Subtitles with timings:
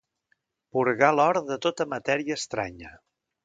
[0.77, 2.99] Purgar l'or de tota matèria estranya.